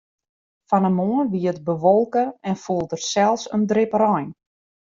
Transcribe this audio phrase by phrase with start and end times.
[0.69, 4.29] Fan 'e moarn wie it bewolke en foel der sels in drip rein.